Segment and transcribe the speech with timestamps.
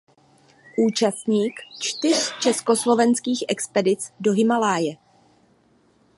[0.77, 4.97] Účastník čtyř československých expedic do Himálaje.